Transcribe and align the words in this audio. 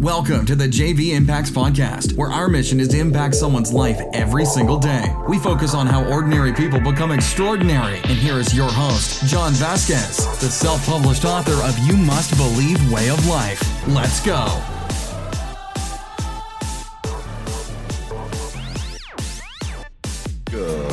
Welcome 0.00 0.44
to 0.44 0.54
the 0.54 0.68
JV 0.68 1.14
Impacts 1.14 1.50
Podcast, 1.50 2.18
where 2.18 2.30
our 2.30 2.50
mission 2.50 2.80
is 2.80 2.88
to 2.88 2.98
impact 2.98 3.34
someone's 3.34 3.72
life 3.72 3.98
every 4.12 4.44
single 4.44 4.76
day. 4.76 5.06
We 5.26 5.38
focus 5.38 5.72
on 5.72 5.86
how 5.86 6.04
ordinary 6.04 6.52
people 6.52 6.78
become 6.78 7.12
extraordinary. 7.12 7.96
And 7.96 8.18
here 8.18 8.38
is 8.38 8.54
your 8.54 8.70
host, 8.70 9.24
John 9.24 9.54
Vasquez, 9.54 10.18
the 10.38 10.50
self 10.50 10.84
published 10.84 11.24
author 11.24 11.54
of 11.66 11.78
You 11.78 11.96
Must 11.96 12.36
Believe 12.36 12.92
Way 12.92 13.08
of 13.08 13.26
Life. 13.26 13.62
Let's 13.88 14.20
go. 14.20 14.44
Good 20.50 20.90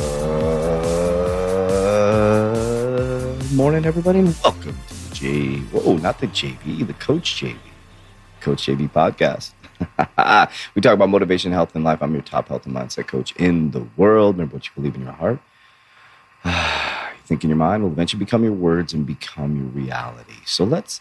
morning, 3.52 3.84
everybody, 3.84 4.20
and 4.20 4.34
welcome 4.42 4.78
to 4.88 4.94
the 5.10 5.14
J. 5.14 5.58
Whoa, 5.58 5.82
oh, 5.84 5.96
not 5.98 6.20
the 6.20 6.28
JV, 6.28 6.86
the 6.86 6.94
Coach 6.94 7.42
JV. 7.42 7.58
Coach 8.44 8.66
JV 8.66 8.90
podcast. 8.92 9.52
we 10.74 10.82
talk 10.82 10.92
about 10.92 11.08
motivation, 11.08 11.50
health, 11.50 11.74
and 11.74 11.82
life. 11.82 12.02
I'm 12.02 12.12
your 12.12 12.22
top 12.22 12.48
health 12.48 12.66
and 12.66 12.76
mindset 12.76 13.06
coach 13.06 13.34
in 13.36 13.70
the 13.70 13.86
world. 13.96 14.34
Remember 14.34 14.56
what 14.56 14.66
you 14.66 14.72
believe 14.74 14.96
in 14.96 15.02
your 15.02 15.12
heart. 15.12 15.40
you 16.44 17.22
think 17.24 17.42
in 17.42 17.48
your 17.48 17.56
mind 17.56 17.82
will 17.82 17.90
eventually 17.90 18.18
become 18.18 18.44
your 18.44 18.52
words 18.52 18.92
and 18.92 19.06
become 19.06 19.56
your 19.56 19.64
reality. 19.68 20.34
So 20.44 20.62
let's 20.62 21.00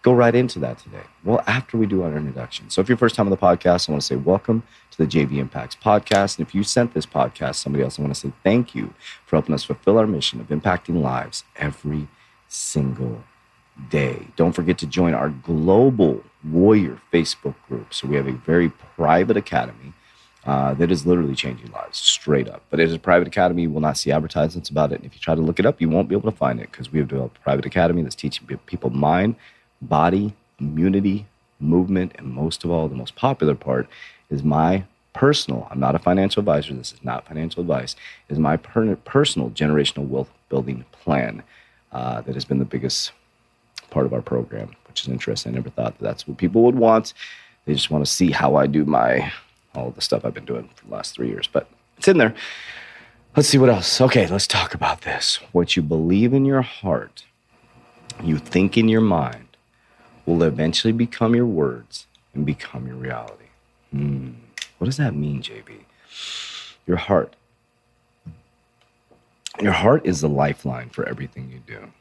go 0.00 0.14
right 0.14 0.34
into 0.34 0.58
that 0.60 0.78
today. 0.78 1.02
Well, 1.22 1.44
after 1.46 1.76
we 1.76 1.84
do 1.84 2.02
our 2.02 2.16
introduction. 2.16 2.70
So 2.70 2.80
if 2.80 2.88
you're 2.88 2.96
first 2.96 3.14
time 3.14 3.26
on 3.26 3.30
the 3.30 3.36
podcast, 3.36 3.86
I 3.86 3.92
want 3.92 4.00
to 4.00 4.06
say 4.06 4.16
welcome 4.16 4.62
to 4.92 4.96
the 4.96 5.06
JV 5.06 5.36
Impacts 5.36 5.76
podcast. 5.76 6.38
And 6.38 6.48
if 6.48 6.54
you 6.54 6.62
sent 6.62 6.94
this 6.94 7.04
podcast 7.04 7.48
to 7.48 7.54
somebody 7.54 7.84
else, 7.84 7.98
I 7.98 8.02
want 8.02 8.14
to 8.14 8.20
say 8.20 8.32
thank 8.42 8.74
you 8.74 8.94
for 9.26 9.36
helping 9.36 9.54
us 9.54 9.64
fulfill 9.64 9.98
our 9.98 10.06
mission 10.06 10.40
of 10.40 10.48
impacting 10.48 11.02
lives 11.02 11.44
every 11.56 12.08
single 12.48 13.22
day. 13.90 14.28
Don't 14.36 14.52
forget 14.52 14.78
to 14.78 14.86
join 14.86 15.12
our 15.12 15.28
global 15.28 16.24
warrior 16.44 17.00
Facebook 17.12 17.54
group. 17.68 17.92
So 17.92 18.08
we 18.08 18.16
have 18.16 18.26
a 18.26 18.32
very 18.32 18.70
private 18.70 19.36
academy 19.36 19.92
uh, 20.46 20.74
that 20.74 20.90
is 20.90 21.06
literally 21.06 21.34
changing 21.34 21.70
lives 21.70 21.98
straight 21.98 22.48
up. 22.48 22.62
But 22.70 22.80
it 22.80 22.88
is 22.88 22.94
a 22.94 22.98
private 22.98 23.28
academy. 23.28 23.62
You 23.62 23.70
will 23.70 23.80
not 23.80 23.98
see 23.98 24.10
advertisements 24.10 24.70
about 24.70 24.92
it. 24.92 24.96
And 24.96 25.04
if 25.04 25.14
you 25.14 25.20
try 25.20 25.34
to 25.34 25.40
look 25.40 25.58
it 25.58 25.66
up, 25.66 25.80
you 25.80 25.88
won't 25.88 26.08
be 26.08 26.14
able 26.14 26.30
to 26.30 26.36
find 26.36 26.60
it 26.60 26.70
because 26.70 26.90
we 26.90 26.98
have 26.98 27.08
developed 27.08 27.36
a 27.36 27.40
private 27.40 27.66
academy 27.66 28.02
that's 28.02 28.14
teaching 28.14 28.46
people 28.66 28.90
mind, 28.90 29.36
body, 29.82 30.34
immunity, 30.58 31.26
movement, 31.58 32.12
and 32.16 32.28
most 32.28 32.64
of 32.64 32.70
all, 32.70 32.88
the 32.88 32.94
most 32.94 33.16
popular 33.16 33.54
part 33.54 33.86
is 34.30 34.42
my 34.42 34.84
personal, 35.12 35.66
I'm 35.70 35.80
not 35.80 35.94
a 35.94 35.98
financial 35.98 36.40
advisor, 36.40 36.72
this 36.74 36.92
is 36.92 37.04
not 37.04 37.26
financial 37.26 37.60
advice, 37.60 37.96
is 38.28 38.38
my 38.38 38.56
per- 38.56 38.96
personal 38.96 39.50
generational 39.50 40.06
wealth 40.06 40.30
building 40.48 40.84
plan 40.92 41.42
uh, 41.92 42.20
that 42.22 42.34
has 42.34 42.44
been 42.44 42.58
the 42.58 42.64
biggest 42.64 43.12
part 43.90 44.06
of 44.06 44.12
our 44.12 44.22
program, 44.22 44.74
which 44.90 45.02
is 45.02 45.08
interesting. 45.08 45.52
I 45.52 45.54
never 45.54 45.70
thought 45.70 45.96
that 45.98 46.04
that's 46.04 46.26
what 46.26 46.36
people 46.36 46.62
would 46.64 46.74
want. 46.74 47.14
They 47.64 47.74
just 47.74 47.90
want 47.90 48.04
to 48.04 48.10
see 48.10 48.32
how 48.32 48.56
I 48.56 48.66
do 48.66 48.84
my 48.84 49.32
all 49.74 49.90
the 49.90 50.00
stuff 50.00 50.24
I've 50.24 50.34
been 50.34 50.44
doing 50.44 50.68
for 50.74 50.86
the 50.86 50.92
last 50.92 51.14
three 51.14 51.28
years, 51.28 51.46
but 51.46 51.70
it's 51.96 52.08
in 52.08 52.18
there. 52.18 52.34
Let's 53.36 53.48
see 53.48 53.58
what 53.58 53.70
else. 53.70 54.00
Okay, 54.00 54.26
let's 54.26 54.48
talk 54.48 54.74
about 54.74 55.02
this. 55.02 55.36
What 55.52 55.76
you 55.76 55.82
believe 55.82 56.34
in 56.34 56.44
your 56.44 56.62
heart, 56.62 57.24
you 58.20 58.38
think 58.38 58.76
in 58.76 58.88
your 58.88 59.00
mind, 59.00 59.56
will 60.26 60.42
eventually 60.42 60.92
become 60.92 61.36
your 61.36 61.46
words 61.46 62.06
and 62.34 62.44
become 62.44 62.88
your 62.88 62.96
reality. 62.96 63.44
Hmm. 63.92 64.30
What 64.78 64.86
does 64.86 64.96
that 64.96 65.14
mean, 65.14 65.42
JV? 65.42 65.84
Your 66.86 66.96
heart. 66.96 67.36
Your 69.60 69.72
heart 69.72 70.04
is 70.04 70.20
the 70.20 70.28
lifeline 70.28 70.88
for 70.88 71.08
everything 71.08 71.50
you 71.50 71.60
do. 71.64 71.92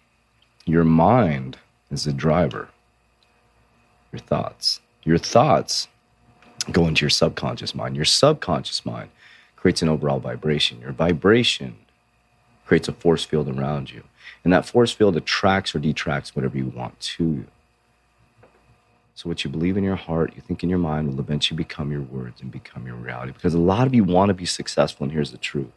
Your 0.65 0.83
mind 0.83 1.59
is 1.91 2.05
the 2.05 2.13
driver. 2.13 2.69
Your 4.11 4.19
thoughts. 4.19 4.81
Your 5.03 5.17
thoughts 5.17 5.88
go 6.71 6.88
into 6.88 7.02
your 7.02 7.09
subconscious 7.09 7.73
mind. 7.73 7.95
Your 7.95 8.05
subconscious 8.05 8.85
mind 8.85 9.09
creates 9.55 9.81
an 9.81 9.89
overall 9.89 10.19
vibration. 10.19 10.81
Your 10.81 10.91
vibration 10.91 11.77
creates 12.65 12.87
a 12.87 12.93
force 12.93 13.25
field 13.25 13.49
around 13.49 13.92
you. 13.92 14.03
And 14.43 14.53
that 14.53 14.65
force 14.65 14.92
field 14.92 15.17
attracts 15.17 15.73
or 15.75 15.80
detracts 15.80 16.36
whatever 16.36 16.58
you 16.58 16.67
want 16.67 16.99
to 16.99 17.23
you. 17.23 17.45
So, 19.15 19.27
what 19.27 19.43
you 19.43 19.49
believe 19.49 19.75
in 19.75 19.83
your 19.83 19.97
heart, 19.97 20.31
you 20.36 20.41
think 20.41 20.64
in 20.64 20.70
your 20.70 20.80
mind, 20.80 21.09
will 21.09 21.20
eventually 21.20 21.58
become 21.58 21.91
your 21.91 22.03
words 22.03 22.39
and 22.39 22.49
become 22.49 22.86
your 22.86 22.95
reality. 22.95 23.33
Because 23.33 23.53
a 23.53 23.59
lot 23.59 23.86
of 23.86 23.93
you 23.93 24.05
want 24.05 24.30
to 24.30 24.33
be 24.33 24.45
successful, 24.45 25.03
and 25.03 25.11
here's 25.11 25.31
the 25.31 25.37
truth. 25.37 25.73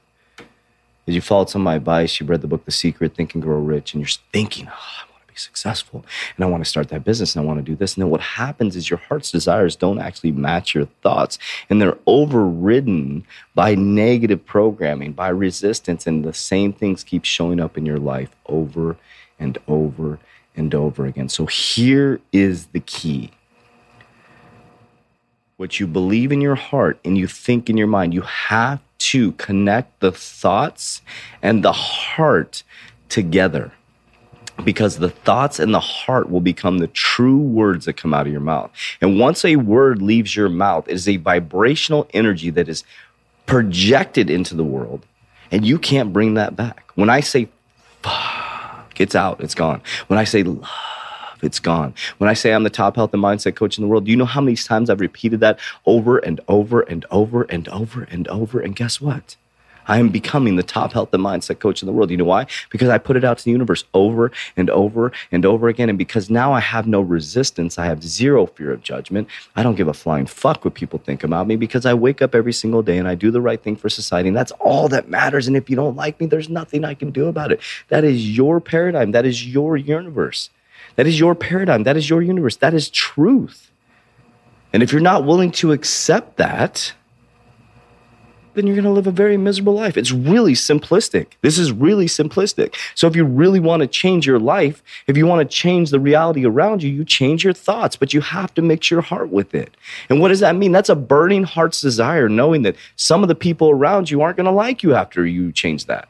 As 1.09 1.17
you 1.17 1.21
followed 1.21 1.51
some 1.51 1.63
of 1.63 1.65
my 1.65 1.75
advice, 1.75 2.21
you 2.21 2.27
read 2.27 2.41
the 2.41 2.47
book 2.47 2.67
The 2.67 2.71
Secret, 2.71 3.17
Think 3.17 3.35
and 3.35 3.43
Grow 3.43 3.59
Rich, 3.59 3.95
and 3.95 4.01
you're 4.01 4.17
thinking, 4.33 4.69
oh, 4.71 5.12
be 5.33 5.39
successful 5.39 6.05
and 6.37 6.45
I 6.45 6.49
want 6.49 6.63
to 6.63 6.69
start 6.69 6.89
that 6.91 7.05
business 7.05 7.35
and 7.35 7.43
I 7.43 7.47
want 7.47 7.59
to 7.59 7.63
do 7.63 7.75
this. 7.75 7.95
And 7.95 8.03
then 8.03 8.11
what 8.11 8.21
happens 8.21 8.77
is 8.77 8.91
your 8.91 8.99
heart's 8.99 9.31
desires 9.31 9.77
don't 9.77 9.99
actually 9.99 10.33
match 10.33 10.75
your 10.75 10.87
thoughts 11.03 11.39
and 11.71 11.81
they're 11.81 11.99
overridden 12.07 13.25
by 13.55 13.75
negative 13.75 14.45
programming, 14.45 15.13
by 15.13 15.29
resistance, 15.29 16.07
and 16.07 16.25
the 16.25 16.35
same 16.35 16.73
things 16.73 17.05
keep 17.05 17.25
showing 17.25 17.61
up 17.61 17.79
in 17.79 17.87
your 17.87 17.99
life 17.99 18.31
over 18.47 18.97
and 19.39 19.59
over 19.67 20.19
and 20.55 20.75
over 20.75 21.07
again. 21.07 21.29
So 21.29 21.47
here 21.47 22.21
is 22.33 22.67
the 22.67 22.81
key. 22.81 23.33
What 25.57 25.81
you 25.81 25.87
believe 25.87 26.33
in 26.33 26.41
your 26.41 26.57
heart 26.57 26.99
and 27.05 27.17
you 27.17 27.27
think 27.27 27.71
in 27.71 27.77
your 27.77 27.87
mind, 27.87 28.13
you 28.13 28.23
have 28.23 28.81
to 28.99 29.33
connect 29.33 30.01
the 30.01 30.13
thoughts 30.13 31.03
and 31.41 31.65
the 31.65 31.73
heart 31.73 32.63
together 33.09 33.73
because 34.65 34.99
the 34.99 35.11
thoughts 35.11 35.59
and 35.59 35.75
the 35.75 35.81
heart 35.81 36.31
will 36.31 36.41
become 36.41 36.79
the 36.79 36.87
true 36.89 37.39
words 37.39 37.87
that 37.87 37.95
come 37.95 38.15
out 38.15 38.27
of 38.27 38.33
your 38.33 38.41
mouth. 38.41 38.71
And 39.01 39.19
once 39.19 39.45
a 39.45 39.57
word 39.57 40.01
leaves 40.03 40.37
your 40.37 40.49
mouth, 40.49 40.89
it 40.89 40.95
is 40.95 41.09
a 41.09 41.17
vibrational 41.17 42.09
energy 42.13 42.51
that 42.51 42.69
is 42.69 42.85
projected 43.47 44.31
into 44.31 44.55
the 44.55 44.65
world, 44.65 45.05
and 45.51 45.65
you 45.65 45.79
can't 45.79 46.13
bring 46.13 46.35
that 46.35 46.57
back. 46.57 46.91
When 46.95 47.11
I 47.11 47.21
say 47.21 47.49
fuck, 48.03 49.01
it's 49.01 49.15
out, 49.15 49.41
it's 49.41 49.55
gone. 49.55 49.83
When 50.07 50.19
I 50.19 50.25
say 50.25 50.43
love, 50.43 50.69
it's 51.43 51.59
gone. 51.59 51.95
When 52.19 52.31
I 52.31 52.35
say 52.35 52.53
I'm 52.53 52.63
the 52.63 52.71
top 52.71 52.97
health 52.97 53.13
and 53.13 53.23
mindset 53.23 53.57
coach 53.57 53.77
in 53.77 53.83
the 53.83 53.89
world, 53.89 54.05
do 54.05 54.11
you 54.11 54.17
know 54.17 54.25
how 54.25 54.41
many 54.41 54.57
times 54.57 54.89
I've 54.89 55.01
repeated 55.01 55.41
that 55.41 55.59
over 55.87 56.19
and 56.19 56.41
over 56.49 56.83
and 56.83 57.05
over 57.11 57.43
and 57.43 57.69
over 57.69 58.05
and 58.05 58.29
over? 58.29 58.61
And 58.61 58.77
guess 58.77 59.01
what? 59.01 59.37
I 59.87 59.99
am 59.99 60.09
becoming 60.09 60.57
the 60.57 60.63
top 60.63 60.93
health 60.93 61.13
and 61.13 61.25
mindset 61.25 61.59
coach 61.59 61.83
in 61.83 61.87
the 61.87 61.93
world. 61.93 62.11
You 62.11 62.17
know 62.17 62.25
why? 62.25 62.47
Because 62.71 62.89
I 62.89 62.99
put 62.99 63.17
it 63.17 63.25
out 63.25 63.39
to 63.39 63.45
the 63.45 63.51
universe 63.51 63.85
over 63.95 64.31
and 64.57 64.71
over 64.71 65.13
and 65.31 65.45
over 65.45 65.69
again. 65.69 65.89
And 65.89 65.99
because 65.99 66.31
now 66.31 66.53
I 66.53 66.61
have 66.61 66.87
no 66.87 67.01
resistance, 67.01 67.79
I 67.79 67.87
have 67.87 68.03
zero 68.03 68.47
fear 68.47 68.73
of 68.73 68.83
judgment. 68.83 69.29
I 69.57 69.63
don't 69.63 69.75
give 69.75 69.89
a 69.89 69.95
flying 69.95 70.27
fuck 70.27 70.65
what 70.65 70.75
people 70.75 70.99
think 70.99 71.25
about 71.25 71.47
me 71.47 71.57
because 71.57 71.87
I 71.87 71.95
wake 71.95 72.23
up 72.23 72.35
every 72.35 72.53
single 72.53 72.83
day 72.83 72.99
and 72.99 73.09
I 73.09 73.15
do 73.15 73.31
the 73.31 73.41
right 73.41 73.63
thing 73.63 73.77
for 73.77 73.89
society. 73.89 74.29
And 74.29 74.37
that's 74.37 74.53
all 74.53 74.89
that 74.89 75.09
matters. 75.09 75.49
And 75.49 75.57
if 75.57 75.69
you 75.69 75.77
don't 75.77 75.97
like 75.97 76.21
me, 76.21 76.27
there's 76.27 76.49
nothing 76.49 76.85
I 76.85 76.95
can 76.95 77.11
do 77.11 77.27
about 77.27 77.53
it. 77.53 77.61
That 77.89 78.05
is 78.05 78.37
your 78.37 78.61
paradigm. 78.61 79.13
That 79.13 79.27
is 79.27 79.47
your 79.47 79.77
universe. 79.77 80.51
That 80.97 81.07
is 81.07 81.19
your 81.19 81.35
paradigm. 81.35 81.85
That 81.85 81.97
is 81.97 82.09
your 82.09 82.23
universe. 82.23 82.57
That 82.57 82.75
is 82.75 82.91
truth. 82.91 83.71
And 84.73 84.83
if 84.83 84.93
you're 84.93 85.01
not 85.01 85.25
willing 85.25 85.51
to 85.53 85.73
accept 85.73 86.37
that, 86.39 86.95
then 88.55 88.67
you're 88.67 88.77
going 88.77 88.85
to 88.85 88.91
live 88.91 89.07
a 89.07 89.13
very 89.13 89.37
miserable 89.37 89.75
life. 89.75 89.97
It's 89.97 90.13
really 90.13 90.53
simplistic. 90.53 91.29
This 91.41 91.59
is 91.59 91.73
really 91.73 92.07
simplistic. 92.07 92.75
So 92.95 93.07
if 93.07 93.17
you 93.17 93.25
really 93.25 93.61
want 93.61 93.81
to 93.81 93.87
change 93.87 94.27
your 94.27 94.39
life, 94.39 94.83
if 95.07 95.17
you 95.17 95.27
want 95.27 95.49
to 95.49 95.57
change 95.57 95.91
the 95.91 96.01
reality 96.01 96.45
around 96.45 96.83
you, 96.83 96.91
you 96.91 97.05
change 97.05 97.45
your 97.45 97.53
thoughts, 97.53 97.97
but 97.97 98.13
you 98.13 98.21
have 98.21 98.53
to 98.55 98.63
mix 98.63 98.91
your 98.91 99.01
heart 99.01 99.31
with 99.31 99.55
it. 99.55 99.77
And 100.09 100.21
what 100.21 100.29
does 100.29 100.41
that 100.41 100.57
mean? 100.57 100.73
That's 100.73 100.89
a 100.89 100.95
burning 100.95 101.45
heart's 101.45 101.81
desire, 101.81 102.29
knowing 102.29 102.63
that 102.63 102.77
some 102.97 103.23
of 103.23 103.29
the 103.29 103.35
people 103.35 103.71
around 103.71 104.11
you 104.11 104.23
aren't 104.23 104.37
going 104.37 104.47
to 104.47 104.53
like 104.53 104.83
you 104.83 104.95
after 104.95 105.27
you 105.27 105.53
change 105.53 105.87
that. 105.87 106.09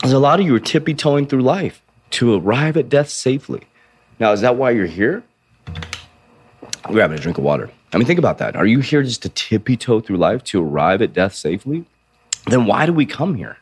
There's 0.00 0.12
a 0.12 0.18
lot 0.18 0.40
of 0.40 0.46
you 0.46 0.54
are 0.54 0.60
tippy 0.60 0.94
toeing 0.94 1.26
through 1.26 1.42
life 1.42 1.82
to 2.10 2.34
arrive 2.34 2.76
at 2.76 2.88
death 2.88 3.08
safely. 3.08 3.62
Now, 4.18 4.32
is 4.32 4.40
that 4.40 4.56
why 4.56 4.70
you're 4.70 4.86
here? 4.86 5.22
We're 6.88 7.02
having 7.02 7.18
a 7.18 7.20
drink 7.20 7.38
of 7.38 7.44
water. 7.44 7.70
I 7.92 7.98
mean, 7.98 8.06
think 8.06 8.18
about 8.18 8.38
that. 8.38 8.56
Are 8.56 8.66
you 8.66 8.80
here 8.80 9.02
just 9.02 9.22
to 9.22 9.28
tippy 9.28 9.76
toe 9.76 10.00
through 10.00 10.16
life 10.16 10.42
to 10.44 10.62
arrive 10.62 11.02
at 11.02 11.12
death 11.12 11.34
safely? 11.34 11.84
Then 12.46 12.66
why 12.66 12.86
do 12.86 12.92
we 12.92 13.06
come 13.06 13.34
here? 13.34 13.58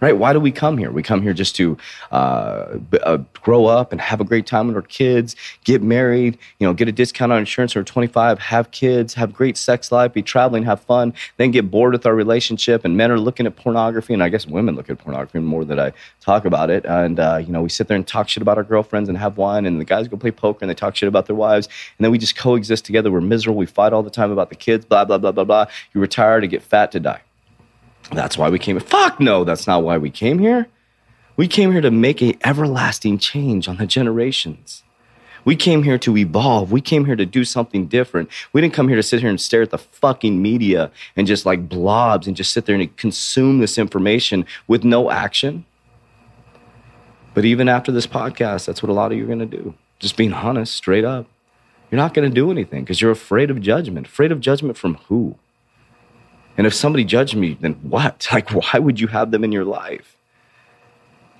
Right? 0.00 0.16
Why 0.16 0.32
do 0.32 0.40
we 0.40 0.50
come 0.50 0.78
here? 0.78 0.90
We 0.90 1.02
come 1.02 1.22
here 1.22 1.32
just 1.32 1.54
to 1.56 1.76
uh, 2.10 2.78
uh, 3.02 3.18
grow 3.42 3.66
up 3.66 3.92
and 3.92 4.00
have 4.00 4.20
a 4.20 4.24
great 4.24 4.46
time 4.46 4.68
with 4.68 4.76
our 4.76 4.82
kids, 4.82 5.36
get 5.64 5.82
married, 5.82 6.38
you 6.58 6.66
know, 6.66 6.72
get 6.72 6.88
a 6.88 6.92
discount 6.92 7.32
on 7.32 7.38
insurance 7.38 7.76
or 7.76 7.84
25, 7.84 8.38
have 8.38 8.70
kids, 8.70 9.14
have 9.14 9.32
great 9.32 9.56
sex 9.56 9.92
life, 9.92 10.12
be 10.12 10.22
traveling, 10.22 10.64
have 10.64 10.80
fun, 10.80 11.12
then 11.36 11.50
get 11.50 11.70
bored 11.70 11.92
with 11.92 12.06
our 12.06 12.14
relationship. 12.14 12.84
And 12.84 12.96
men 12.96 13.10
are 13.10 13.18
looking 13.18 13.46
at 13.46 13.56
pornography, 13.56 14.14
and 14.14 14.22
I 14.22 14.28
guess 14.28 14.46
women 14.46 14.74
look 14.74 14.88
at 14.90 14.98
pornography 14.98 15.38
more 15.40 15.64
than 15.64 15.78
I 15.78 15.92
talk 16.20 16.44
about 16.44 16.70
it. 16.70 16.84
And, 16.86 17.20
uh, 17.20 17.36
you 17.44 17.52
know, 17.52 17.62
we 17.62 17.68
sit 17.68 17.88
there 17.88 17.96
and 17.96 18.06
talk 18.06 18.28
shit 18.28 18.42
about 18.42 18.56
our 18.56 18.64
girlfriends 18.64 19.08
and 19.08 19.18
have 19.18 19.36
wine, 19.36 19.66
and 19.66 19.80
the 19.80 19.84
guys 19.84 20.08
go 20.08 20.16
play 20.16 20.30
poker 20.30 20.58
and 20.62 20.70
they 20.70 20.74
talk 20.74 20.96
shit 20.96 21.08
about 21.08 21.26
their 21.26 21.36
wives. 21.36 21.66
And 21.98 22.04
then 22.04 22.10
we 22.10 22.18
just 22.18 22.36
coexist 22.36 22.84
together. 22.84 23.10
We're 23.10 23.20
miserable. 23.20 23.58
We 23.58 23.66
fight 23.66 23.92
all 23.92 24.02
the 24.02 24.10
time 24.10 24.30
about 24.30 24.48
the 24.48 24.56
kids, 24.56 24.84
blah, 24.84 25.04
blah, 25.04 25.18
blah, 25.18 25.32
blah, 25.32 25.44
blah. 25.44 25.66
You 25.92 26.00
retire 26.00 26.40
to 26.40 26.46
get 26.46 26.62
fat 26.62 26.92
to 26.92 27.00
die. 27.00 27.22
That's 28.12 28.36
why 28.36 28.48
we 28.50 28.58
came. 28.58 28.78
Fuck 28.80 29.20
no, 29.20 29.44
that's 29.44 29.66
not 29.66 29.82
why 29.82 29.98
we 29.98 30.10
came 30.10 30.38
here. 30.38 30.66
We 31.36 31.48
came 31.48 31.72
here 31.72 31.80
to 31.80 31.90
make 31.90 32.20
a 32.22 32.36
everlasting 32.44 33.18
change 33.18 33.68
on 33.68 33.76
the 33.76 33.86
generations. 33.86 34.82
We 35.44 35.56
came 35.56 35.84
here 35.84 35.98
to 35.98 36.16
evolve. 36.16 36.70
We 36.70 36.80
came 36.80 37.06
here 37.06 37.16
to 37.16 37.24
do 37.24 37.44
something 37.44 37.86
different. 37.86 38.28
We 38.52 38.60
didn't 38.60 38.74
come 38.74 38.88
here 38.88 38.96
to 38.96 39.02
sit 39.02 39.20
here 39.20 39.30
and 39.30 39.40
stare 39.40 39.62
at 39.62 39.70
the 39.70 39.78
fucking 39.78 40.40
media 40.40 40.90
and 41.16 41.26
just 41.26 41.46
like 41.46 41.68
blobs 41.68 42.26
and 42.26 42.36
just 42.36 42.52
sit 42.52 42.66
there 42.66 42.76
and 42.76 42.94
consume 42.96 43.58
this 43.58 43.78
information 43.78 44.44
with 44.68 44.84
no 44.84 45.10
action. 45.10 45.64
But 47.32 47.44
even 47.44 47.68
after 47.68 47.92
this 47.92 48.06
podcast, 48.06 48.66
that's 48.66 48.82
what 48.82 48.90
a 48.90 48.92
lot 48.92 49.12
of 49.12 49.18
you 49.18 49.24
are 49.24 49.28
going 49.28 49.38
to 49.38 49.46
do. 49.46 49.74
Just 49.98 50.16
being 50.16 50.32
honest, 50.32 50.74
straight 50.74 51.04
up. 51.04 51.26
You're 51.90 51.96
not 51.96 52.14
going 52.14 52.28
to 52.28 52.34
do 52.34 52.50
anything 52.50 52.82
because 52.82 53.00
you're 53.00 53.10
afraid 53.10 53.50
of 53.50 53.60
judgment. 53.60 54.06
Afraid 54.06 54.32
of 54.32 54.40
judgment 54.40 54.76
from 54.76 54.96
who? 55.08 55.36
And 56.60 56.66
if 56.66 56.74
somebody 56.74 57.04
judged 57.04 57.34
me, 57.34 57.56
then 57.58 57.72
what? 57.76 58.28
Like, 58.34 58.50
why 58.50 58.78
would 58.78 59.00
you 59.00 59.06
have 59.06 59.30
them 59.30 59.44
in 59.44 59.50
your 59.50 59.64
life? 59.64 60.14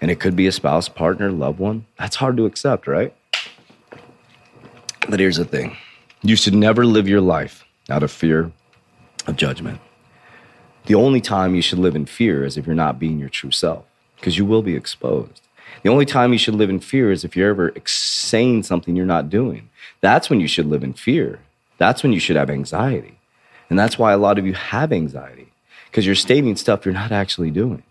And 0.00 0.10
it 0.10 0.18
could 0.18 0.34
be 0.34 0.46
a 0.46 0.52
spouse, 0.52 0.88
partner, 0.88 1.30
loved 1.30 1.58
one. 1.58 1.84
That's 1.98 2.16
hard 2.16 2.38
to 2.38 2.46
accept, 2.46 2.86
right? 2.86 3.14
But 5.10 5.20
here's 5.20 5.36
the 5.36 5.44
thing 5.44 5.76
you 6.22 6.36
should 6.36 6.54
never 6.54 6.86
live 6.86 7.06
your 7.06 7.20
life 7.20 7.66
out 7.90 8.02
of 8.02 8.10
fear 8.10 8.50
of 9.26 9.36
judgment. 9.36 9.78
The 10.86 10.94
only 10.94 11.20
time 11.20 11.54
you 11.54 11.60
should 11.60 11.80
live 11.80 11.96
in 11.96 12.06
fear 12.06 12.42
is 12.42 12.56
if 12.56 12.66
you're 12.66 12.74
not 12.74 12.98
being 12.98 13.18
your 13.18 13.28
true 13.28 13.50
self, 13.50 13.84
because 14.16 14.38
you 14.38 14.46
will 14.46 14.62
be 14.62 14.74
exposed. 14.74 15.42
The 15.82 15.90
only 15.90 16.06
time 16.06 16.32
you 16.32 16.38
should 16.38 16.54
live 16.54 16.70
in 16.70 16.80
fear 16.80 17.12
is 17.12 17.24
if 17.24 17.36
you're 17.36 17.50
ever 17.50 17.74
saying 17.84 18.62
something 18.62 18.96
you're 18.96 19.04
not 19.04 19.28
doing. 19.28 19.68
That's 20.00 20.30
when 20.30 20.40
you 20.40 20.48
should 20.48 20.64
live 20.64 20.82
in 20.82 20.94
fear. 20.94 21.40
That's 21.76 22.02
when 22.02 22.14
you 22.14 22.20
should 22.20 22.36
have 22.36 22.48
anxiety. 22.48 23.19
And 23.70 23.78
that's 23.78 23.98
why 23.98 24.12
a 24.12 24.18
lot 24.18 24.38
of 24.38 24.46
you 24.46 24.52
have 24.52 24.92
anxiety, 24.92 25.52
because 25.86 26.04
you're 26.04 26.14
stating 26.14 26.56
stuff 26.56 26.84
you're 26.84 26.92
not 26.92 27.12
actually 27.12 27.50
doing 27.50 27.82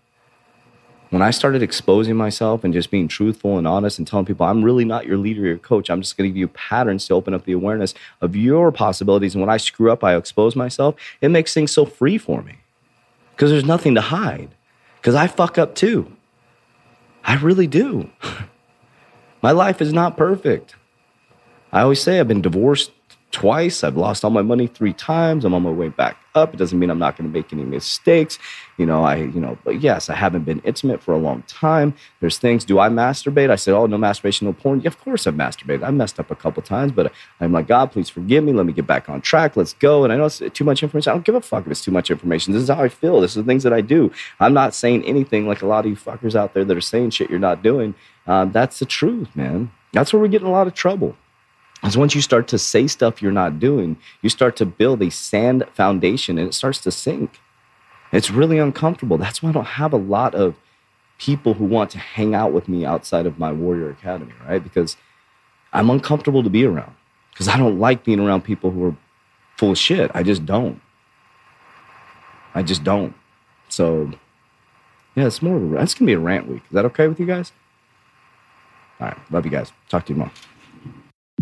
when 1.10 1.22
I 1.22 1.32
started 1.32 1.62
exposing 1.62 2.16
myself 2.16 2.62
and 2.62 2.72
just 2.72 2.90
being 2.90 3.08
truthful 3.08 3.58
and 3.58 3.66
honest 3.66 3.98
and 3.98 4.06
telling 4.06 4.26
people, 4.26 4.46
I'm 4.46 4.64
really 4.64 4.84
not 4.84 5.06
your 5.06 5.18
leader 5.18 5.42
or 5.42 5.46
your 5.46 5.58
coach. 5.58 5.90
I'm 5.90 6.00
just 6.00 6.16
going 6.16 6.28
to 6.28 6.30
give 6.30 6.36
you 6.36 6.48
patterns 6.48 7.06
to 7.06 7.14
open 7.14 7.34
up 7.34 7.44
the 7.44 7.52
awareness 7.52 7.94
of 8.20 8.36
your 8.36 8.70
possibilities. 8.70 9.34
And 9.34 9.42
when 9.42 9.50
I 9.50 9.56
screw 9.56 9.90
up, 9.90 10.02
I 10.04 10.16
expose 10.16 10.54
myself. 10.54 10.94
It 11.20 11.30
makes 11.30 11.52
things 11.52 11.72
so 11.72 11.84
free 11.84 12.16
for 12.16 12.42
me 12.42 12.58
because 13.32 13.50
there's 13.50 13.64
nothing 13.64 13.96
to 13.96 14.00
hide. 14.00 14.50
Because 15.00 15.16
I 15.16 15.26
fuck 15.26 15.58
up 15.58 15.74
too. 15.74 16.16
I 17.24 17.36
really 17.36 17.66
do. 17.66 18.10
my 19.42 19.50
life 19.50 19.82
is 19.82 19.92
not 19.92 20.16
perfect. 20.16 20.76
I 21.72 21.82
always 21.82 22.00
say 22.00 22.20
I've 22.20 22.28
been 22.28 22.42
divorced 22.42 22.92
twice. 23.30 23.84
I've 23.84 23.96
lost 23.96 24.24
all 24.24 24.30
my 24.30 24.42
money 24.42 24.66
three 24.66 24.92
times. 24.92 25.44
I'm 25.44 25.54
on 25.54 25.62
my 25.62 25.70
way 25.70 25.88
back 25.88 26.16
up. 26.34 26.54
It 26.54 26.56
doesn't 26.56 26.78
mean 26.78 26.90
I'm 26.90 26.98
not 26.98 27.16
going 27.16 27.30
to 27.30 27.32
make 27.32 27.52
any 27.52 27.62
mistakes. 27.62 28.38
You 28.76 28.86
know, 28.86 29.04
I, 29.04 29.16
you 29.16 29.40
know, 29.40 29.56
but 29.64 29.80
yes, 29.80 30.08
I 30.08 30.14
haven't 30.14 30.44
been 30.44 30.60
intimate 30.60 31.02
for 31.02 31.12
a 31.12 31.18
long 31.18 31.42
time. 31.42 31.94
There's 32.20 32.38
things. 32.38 32.64
Do 32.64 32.78
I 32.78 32.88
masturbate? 32.88 33.50
I 33.50 33.56
said, 33.56 33.74
oh, 33.74 33.86
no 33.86 33.98
masturbation, 33.98 34.46
no 34.46 34.52
porn. 34.52 34.80
Yeah, 34.80 34.88
of 34.88 34.98
course 34.98 35.26
I've 35.26 35.34
masturbated. 35.34 35.84
I 35.84 35.90
messed 35.90 36.18
up 36.18 36.30
a 36.30 36.36
couple 36.36 36.62
times, 36.62 36.92
but 36.92 37.12
I'm 37.40 37.52
like, 37.52 37.68
God, 37.68 37.92
please 37.92 38.08
forgive 38.08 38.42
me. 38.42 38.52
Let 38.52 38.66
me 38.66 38.72
get 38.72 38.86
back 38.86 39.08
on 39.08 39.20
track. 39.20 39.56
Let's 39.56 39.74
go. 39.74 40.04
And 40.04 40.12
I 40.12 40.16
know 40.16 40.26
it's 40.26 40.42
too 40.52 40.64
much 40.64 40.82
information. 40.82 41.10
I 41.10 41.14
don't 41.14 41.24
give 41.24 41.34
a 41.34 41.40
fuck 41.40 41.66
if 41.66 41.70
it's 41.70 41.84
too 41.84 41.92
much 41.92 42.10
information. 42.10 42.52
This 42.52 42.62
is 42.62 42.68
how 42.68 42.82
I 42.82 42.88
feel. 42.88 43.20
This 43.20 43.32
is 43.32 43.36
the 43.36 43.44
things 43.44 43.62
that 43.62 43.72
I 43.72 43.80
do. 43.80 44.12
I'm 44.40 44.54
not 44.54 44.74
saying 44.74 45.04
anything 45.04 45.46
like 45.46 45.62
a 45.62 45.66
lot 45.66 45.84
of 45.84 45.90
you 45.90 45.96
fuckers 45.96 46.34
out 46.34 46.54
there 46.54 46.64
that 46.64 46.76
are 46.76 46.80
saying 46.80 47.10
shit 47.10 47.30
you're 47.30 47.38
not 47.38 47.62
doing. 47.62 47.94
Um, 48.26 48.52
that's 48.52 48.78
the 48.78 48.86
truth, 48.86 49.28
man. 49.34 49.70
That's 49.92 50.12
where 50.12 50.22
we 50.22 50.28
get 50.28 50.40
getting 50.40 50.48
a 50.48 50.56
lot 50.56 50.66
of 50.66 50.74
trouble 50.74 51.16
is 51.84 51.96
once 51.96 52.14
you 52.14 52.20
start 52.20 52.48
to 52.48 52.58
say 52.58 52.86
stuff 52.86 53.22
you're 53.22 53.32
not 53.32 53.58
doing, 53.58 53.96
you 54.22 54.28
start 54.28 54.56
to 54.56 54.66
build 54.66 55.02
a 55.02 55.10
sand 55.10 55.64
foundation 55.72 56.38
and 56.38 56.48
it 56.48 56.52
starts 56.52 56.78
to 56.80 56.90
sink. 56.90 57.40
It's 58.12 58.30
really 58.30 58.58
uncomfortable. 58.58 59.18
That's 59.18 59.42
why 59.42 59.50
I 59.50 59.52
don't 59.52 59.64
have 59.64 59.92
a 59.92 59.98
lot 59.98 60.34
of 60.34 60.56
people 61.18 61.54
who 61.54 61.64
want 61.64 61.90
to 61.90 61.98
hang 61.98 62.34
out 62.34 62.52
with 62.52 62.68
me 62.68 62.84
outside 62.84 63.26
of 63.26 63.38
my 63.38 63.52
Warrior 63.52 63.90
Academy, 63.90 64.32
right? 64.46 64.62
Because 64.62 64.96
I'm 65.72 65.90
uncomfortable 65.90 66.42
to 66.42 66.50
be 66.50 66.64
around 66.64 66.94
because 67.30 67.48
I 67.48 67.56
don't 67.56 67.78
like 67.78 68.04
being 68.04 68.20
around 68.20 68.42
people 68.42 68.70
who 68.70 68.86
are 68.86 68.96
full 69.56 69.70
of 69.72 69.78
shit. 69.78 70.10
I 70.14 70.22
just 70.22 70.44
don't. 70.44 70.80
I 72.54 72.62
just 72.62 72.82
don't. 72.82 73.14
So, 73.68 74.10
yeah, 75.14 75.26
it's 75.26 75.40
more 75.40 75.56
of 75.56 75.72
a, 75.72 75.76
it's 75.80 75.94
going 75.94 76.06
to 76.06 76.10
be 76.10 76.12
a 76.14 76.18
rant 76.18 76.48
week. 76.48 76.62
Is 76.64 76.72
that 76.72 76.84
okay 76.86 77.06
with 77.06 77.20
you 77.20 77.26
guys? 77.26 77.52
All 79.00 79.08
right. 79.08 79.16
Love 79.30 79.44
you 79.44 79.50
guys. 79.50 79.72
Talk 79.88 80.06
to 80.06 80.10
you 80.10 80.14
tomorrow. 80.16 80.32